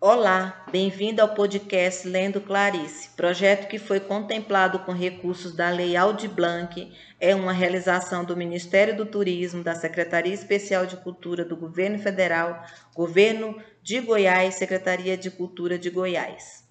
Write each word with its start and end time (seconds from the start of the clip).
Olá, 0.00 0.64
bem-vindo 0.70 1.20
ao 1.20 1.34
podcast 1.34 2.06
Lendo 2.06 2.40
Clarice, 2.40 3.08
projeto 3.16 3.66
que 3.66 3.80
foi 3.80 3.98
contemplado 3.98 4.78
com 4.78 4.92
recursos 4.92 5.52
da 5.56 5.70
Lei 5.70 5.96
Aldir 5.96 6.30
Blanc, 6.30 6.92
é 7.18 7.34
uma 7.34 7.50
realização 7.52 8.24
do 8.24 8.36
Ministério 8.36 8.96
do 8.96 9.04
Turismo, 9.04 9.64
da 9.64 9.74
Secretaria 9.74 10.32
Especial 10.32 10.86
de 10.86 10.96
Cultura 10.98 11.44
do 11.44 11.56
Governo 11.56 11.98
Federal, 11.98 12.64
Governo 12.94 13.60
de 13.82 13.98
Goiás, 13.98 14.54
Secretaria 14.54 15.16
de 15.16 15.32
Cultura 15.32 15.76
de 15.76 15.90
Goiás. 15.90 16.62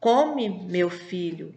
Come, 0.00 0.48
meu 0.48 0.90
filho. 0.90 1.54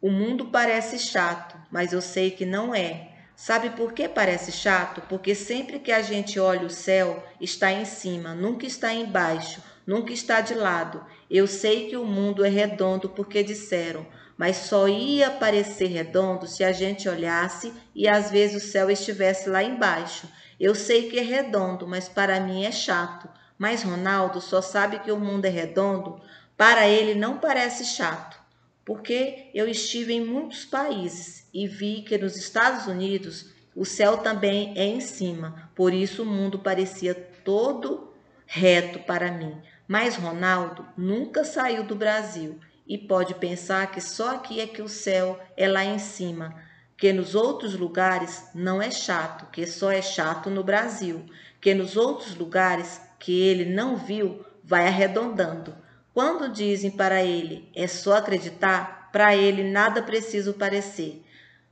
O 0.00 0.10
mundo 0.10 0.46
parece 0.46 0.98
chato, 0.98 1.58
mas 1.70 1.92
eu 1.92 2.00
sei 2.00 2.30
que 2.30 2.46
não 2.46 2.74
é. 2.74 3.10
Sabe 3.36 3.68
por 3.68 3.92
que 3.92 4.08
parece 4.08 4.50
chato? 4.50 5.02
Porque 5.10 5.34
sempre 5.34 5.78
que 5.78 5.92
a 5.92 6.00
gente 6.00 6.40
olha 6.40 6.64
o 6.64 6.70
céu, 6.70 7.22
está 7.38 7.70
em 7.70 7.84
cima, 7.84 8.34
nunca 8.34 8.64
está 8.64 8.94
embaixo 8.94 9.60
nunca 9.86 10.12
está 10.12 10.40
de 10.40 10.54
lado. 10.54 11.04
Eu 11.30 11.46
sei 11.46 11.88
que 11.88 11.96
o 11.96 12.04
mundo 12.04 12.44
é 12.44 12.48
redondo 12.48 13.08
porque 13.08 13.42
disseram, 13.42 14.06
mas 14.36 14.56
só 14.56 14.88
ia 14.88 15.30
parecer 15.30 15.86
redondo 15.86 16.46
se 16.46 16.64
a 16.64 16.72
gente 16.72 17.08
olhasse 17.08 17.72
e 17.94 18.08
às 18.08 18.30
vezes 18.30 18.62
o 18.62 18.66
céu 18.66 18.90
estivesse 18.90 19.48
lá 19.48 19.62
embaixo. 19.62 20.28
Eu 20.58 20.74
sei 20.74 21.08
que 21.08 21.18
é 21.18 21.22
redondo, 21.22 21.86
mas 21.86 22.08
para 22.08 22.40
mim 22.40 22.64
é 22.64 22.72
chato. 22.72 23.28
Mas 23.58 23.82
Ronaldo 23.82 24.40
só 24.40 24.60
sabe 24.60 24.98
que 25.00 25.12
o 25.12 25.18
mundo 25.18 25.44
é 25.44 25.48
redondo, 25.48 26.20
para 26.56 26.88
ele 26.88 27.14
não 27.14 27.38
parece 27.38 27.84
chato. 27.84 28.40
Porque 28.84 29.50
eu 29.54 29.68
estive 29.68 30.12
em 30.12 30.24
muitos 30.24 30.64
países 30.64 31.48
e 31.54 31.68
vi 31.68 32.02
que 32.02 32.18
nos 32.18 32.36
Estados 32.36 32.86
Unidos 32.86 33.52
o 33.74 33.84
céu 33.84 34.18
também 34.18 34.72
é 34.76 34.84
em 34.84 35.00
cima, 35.00 35.70
por 35.74 35.94
isso 35.94 36.22
o 36.22 36.26
mundo 36.26 36.58
parecia 36.58 37.14
todo 37.14 38.12
reto 38.46 38.98
para 39.00 39.30
mim. 39.30 39.56
Mas 39.92 40.16
Ronaldo 40.16 40.86
nunca 40.96 41.44
saiu 41.44 41.84
do 41.84 41.94
Brasil 41.94 42.58
e 42.88 42.96
pode 42.96 43.34
pensar 43.34 43.90
que 43.90 44.00
só 44.00 44.36
aqui 44.36 44.58
é 44.58 44.66
que 44.66 44.80
o 44.80 44.88
céu 44.88 45.38
é 45.54 45.68
lá 45.68 45.84
em 45.84 45.98
cima, 45.98 46.56
que 46.96 47.12
nos 47.12 47.34
outros 47.34 47.74
lugares 47.74 48.48
não 48.54 48.80
é 48.80 48.90
chato, 48.90 49.50
que 49.52 49.66
só 49.66 49.92
é 49.92 50.00
chato 50.00 50.48
no 50.48 50.64
Brasil, 50.64 51.26
que 51.60 51.74
nos 51.74 51.94
outros 51.94 52.34
lugares 52.34 53.02
que 53.18 53.38
ele 53.38 53.66
não 53.66 53.94
viu 53.94 54.42
vai 54.64 54.86
arredondando. 54.88 55.76
Quando 56.14 56.50
dizem 56.50 56.90
para 56.90 57.22
ele 57.22 57.68
é 57.74 57.86
só 57.86 58.16
acreditar, 58.16 59.10
para 59.12 59.36
ele 59.36 59.62
nada 59.62 60.02
preciso 60.02 60.54
parecer. 60.54 61.22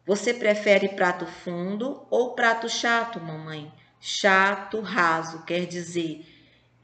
Você 0.05 0.35
prefere 0.35 0.91
prato 0.91 1.25
fundo 1.25 2.07
ou 2.11 2.35
prato 2.35 2.69
chato, 2.69 3.19
mamãe? 3.19 3.73
Chato, 3.99 4.83
raso, 4.83 5.43
quer 5.47 5.65
dizer. 5.65 6.23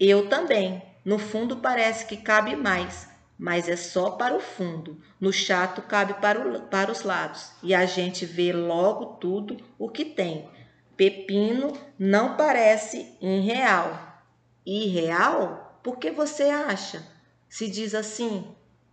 Eu 0.00 0.31
também. 0.31 0.95
No 1.07 1.21
fundo 1.21 1.59
parece 1.59 2.05
que 2.07 2.17
cabe 2.17 2.57
mais, 2.57 3.09
mas 3.39 3.69
é 3.69 3.77
só 3.77 4.11
para 4.11 4.35
o 4.35 4.41
fundo. 4.41 5.01
No 5.21 5.33
chato 5.33 5.81
cabe 5.83 6.15
para, 6.15 6.41
o, 6.41 6.62
para 6.62 6.91
os 6.91 7.05
lados 7.05 7.53
e 7.62 7.73
a 7.73 7.87
gente 7.87 8.27
vê 8.27 8.53
logo 8.53 9.15
tudo 9.21 9.57
o 9.79 9.89
que 9.89 10.05
tem. 10.05 10.49
Pepino 10.97 11.73
não 11.97 12.37
parece 12.37 13.17
irreal. 13.23 14.21
Irreal? 14.67 15.79
Por 15.81 15.97
que 15.99 16.11
você 16.11 16.51
acha? 16.51 17.07
Se 17.49 17.71
diz 17.71 17.95
assim, 17.95 18.45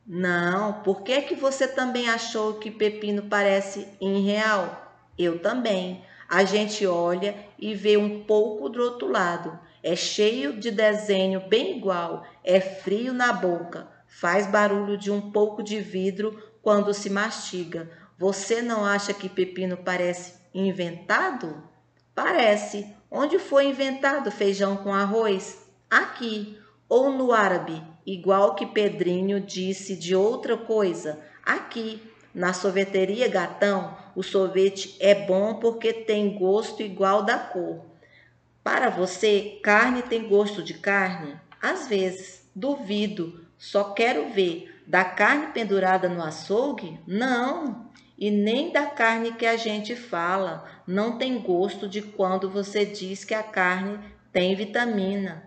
não, 0.05 0.83
por 0.83 1.01
que, 1.01 1.19
que 1.23 1.33
você 1.33 1.67
também 1.67 2.07
achou 2.11 2.59
que 2.59 2.69
pepino 2.69 3.23
parece 3.23 3.87
irreal? 3.99 5.01
Eu 5.17 5.39
também. 5.39 6.05
A 6.29 6.43
gente 6.43 6.85
olha 6.85 7.35
e 7.57 7.73
vê 7.73 7.97
um 7.97 8.23
pouco 8.23 8.69
do 8.69 8.83
outro 8.83 9.07
lado. 9.07 9.59
É 9.83 9.97
cheio 9.97 10.53
de 10.53 10.71
desenho 10.71 11.41
bem 11.49 11.77
igual, 11.77 12.25
é 12.41 12.61
frio 12.61 13.13
na 13.13 13.33
boca, 13.33 13.85
faz 14.07 14.47
barulho 14.47 14.97
de 14.97 15.11
um 15.11 15.29
pouco 15.29 15.61
de 15.61 15.81
vidro 15.81 16.41
quando 16.61 16.93
se 16.93 17.09
mastiga. 17.09 17.91
Você 18.17 18.61
não 18.61 18.85
acha 18.85 19.13
que 19.13 19.27
pepino 19.27 19.75
parece 19.75 20.35
inventado? 20.53 21.61
Parece. 22.15 22.95
Onde 23.11 23.37
foi 23.37 23.65
inventado 23.65 24.31
feijão 24.31 24.77
com 24.77 24.93
arroz? 24.93 25.67
Aqui. 25.91 26.57
Ou 26.87 27.11
no 27.11 27.33
árabe, 27.33 27.83
igual 28.05 28.55
que 28.55 28.65
Pedrinho 28.65 29.41
disse 29.41 29.97
de 29.97 30.15
outra 30.15 30.55
coisa? 30.55 31.19
Aqui. 31.45 32.01
Na 32.33 32.53
sorveteria 32.53 33.27
Gatão, 33.27 33.95
o 34.15 34.23
sorvete 34.23 34.95
é 34.99 35.13
bom 35.13 35.55
porque 35.55 35.91
tem 35.91 36.37
gosto 36.37 36.81
igual 36.81 37.23
da 37.23 37.37
cor. 37.37 37.92
Para 38.63 38.89
você, 38.89 39.59
carne 39.61 40.01
tem 40.03 40.27
gosto 40.27 40.63
de 40.63 40.75
carne? 40.75 41.35
Às 41.61 41.87
vezes, 41.87 42.49
duvido. 42.55 43.45
Só 43.57 43.91
quero 43.93 44.29
ver 44.29 44.81
da 44.87 45.03
carne 45.03 45.47
pendurada 45.47 46.07
no 46.07 46.23
açougue? 46.23 46.99
Não. 47.05 47.91
E 48.17 48.31
nem 48.31 48.71
da 48.71 48.85
carne 48.85 49.33
que 49.33 49.45
a 49.45 49.57
gente 49.57 49.95
fala. 49.95 50.65
Não 50.87 51.17
tem 51.17 51.39
gosto 51.39 51.87
de 51.87 52.01
quando 52.01 52.49
você 52.49 52.85
diz 52.85 53.25
que 53.25 53.33
a 53.33 53.43
carne 53.43 53.99
tem 54.31 54.55
vitamina. 54.55 55.43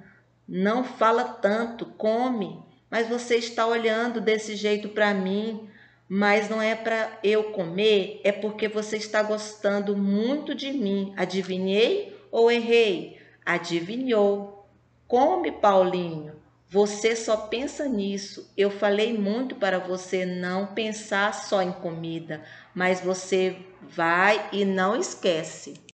Não 0.47 0.84
fala 0.84 1.25
tanto, 1.25 1.87
come. 1.87 2.62
Mas 2.91 3.09
você 3.09 3.37
está 3.37 3.66
olhando 3.66 4.21
desse 4.21 4.56
jeito 4.56 4.91
para 4.91 5.15
mim. 5.15 5.69
Mas 6.09 6.49
não 6.49 6.62
é 6.62 6.75
para 6.75 7.19
eu 7.25 7.44
comer, 7.50 8.21
é 8.22 8.31
porque 8.31 8.69
você 8.69 8.97
está 8.97 9.25
gostando 9.25 9.97
muito 9.97 10.55
de 10.55 10.72
mim. 10.72 11.12
Adivinhei? 11.16 12.16
Ou 12.36 12.50
errei? 12.50 13.19
Adivinhou. 13.47 14.69
Come, 15.08 15.52
Paulinho. 15.52 16.34
Você 16.69 17.16
só 17.16 17.34
pensa 17.34 17.88
nisso. 17.88 18.52
Eu 18.54 18.70
falei 18.70 19.16
muito 19.16 19.54
para 19.54 19.78
você 19.78 20.26
não 20.26 20.66
pensar 20.75 21.32
só 21.32 21.62
em 21.62 21.72
comida, 21.72 22.44
mas 22.75 23.00
você 23.00 23.56
vai 23.80 24.50
e 24.52 24.66
não 24.66 24.94
esquece. 24.94 25.85